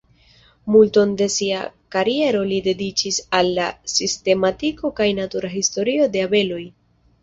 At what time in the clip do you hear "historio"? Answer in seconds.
5.59-6.15